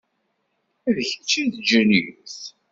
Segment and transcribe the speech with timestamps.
[0.95, 2.37] D kečč i d Julius?